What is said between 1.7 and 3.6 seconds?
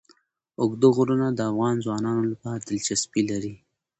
ځوانانو لپاره دلچسپي لري.